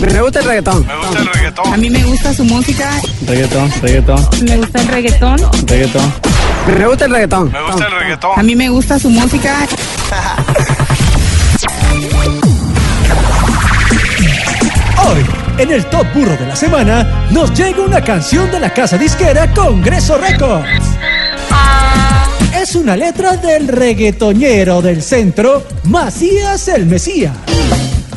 [0.00, 0.86] Me gusta el reggaetón.
[0.86, 1.72] Me gusta el reggaetón.
[1.72, 2.90] A mí me gusta su música.
[3.26, 5.38] Reggaetón, reggaetón, Me gusta el reggaetón.
[5.66, 6.12] reggaetón.
[6.66, 7.52] Me gusta el reggaetón.
[7.52, 8.30] Me gusta el reggaetón.
[8.38, 9.66] A mí me gusta su música.
[15.04, 15.24] Hoy,
[15.58, 19.52] en el Top Burro de la Semana, nos llega una canción de la casa disquera
[19.52, 20.68] Congreso Records.
[22.60, 27.32] Es una letra del reggaetonero del centro, Macías el Mesías,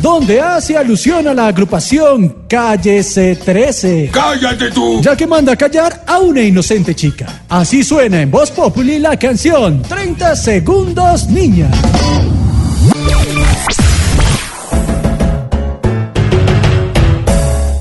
[0.05, 4.11] donde hace alusión a la agrupación Calle C13.
[4.11, 5.01] ¡Cállate tú!
[5.01, 7.25] Ya que manda a callar a una inocente chica.
[7.49, 11.71] Así suena en Voz Populi la canción 30 Segundos Niña.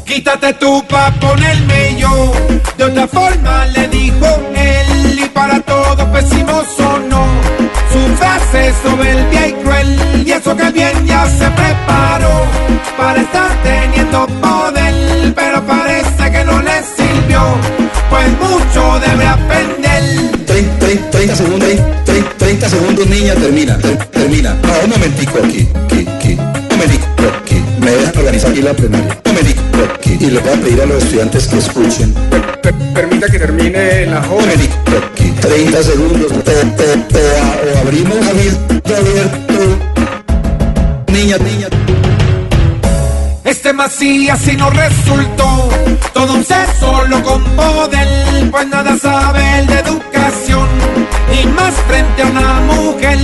[0.06, 2.32] Quítate tú pa' ponerme yo.
[2.78, 7.26] De otra forma le dijo él y para todo pésimo sonó.
[7.92, 10.70] Su frase soberbia y cruel y eso que
[13.04, 17.40] para estar teniendo poder, pero parece que no le sirvió,
[18.08, 20.02] pues mucho debe aprender.
[20.46, 21.68] 30, 30, 30 segundos,
[22.06, 24.54] 30, 30 segundos, niña, termina, ter- termina.
[24.62, 26.32] No, un momentico aquí, aquí, aquí.
[26.38, 27.04] Un momentico
[27.42, 27.62] aquí.
[27.78, 29.18] Me dejan organizar aquí la plenaria.
[29.26, 29.62] Un momentico
[29.94, 30.16] aquí.
[30.20, 32.14] Y le voy a pedir a los estudiantes que escuchen.
[32.94, 34.74] permita que termine la Un momentico
[35.12, 35.30] aquí.
[35.42, 36.32] 30 segundos.
[36.32, 39.60] O, o- o a- o abrimos abierto, abierto.
[41.12, 41.68] Niña, niña.
[43.44, 45.68] Este Macías si no resultó
[46.14, 50.66] todo un ser solo con poder, pues nada sabe él de educación
[51.42, 53.18] y más frente a una mujer